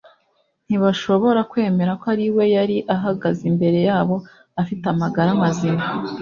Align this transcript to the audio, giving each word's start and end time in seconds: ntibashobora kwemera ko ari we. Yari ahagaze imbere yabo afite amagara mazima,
ntibashobora 0.65 1.39
kwemera 1.51 1.91
ko 2.01 2.05
ari 2.13 2.25
we. 2.35 2.43
Yari 2.55 2.77
ahagaze 2.95 3.41
imbere 3.51 3.79
yabo 3.87 4.15
afite 4.61 4.83
amagara 4.93 5.29
mazima, 5.43 5.83